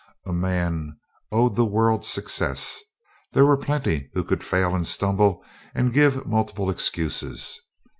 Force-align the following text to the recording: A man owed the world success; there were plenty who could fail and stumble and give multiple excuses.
A 0.25 0.33
man 0.33 0.97
owed 1.31 1.55
the 1.55 1.63
world 1.63 2.03
success; 2.07 2.81
there 3.33 3.45
were 3.45 3.55
plenty 3.55 4.09
who 4.15 4.23
could 4.23 4.43
fail 4.43 4.73
and 4.73 4.87
stumble 4.87 5.43
and 5.75 5.93
give 5.93 6.25
multiple 6.25 6.71
excuses. 6.71 7.61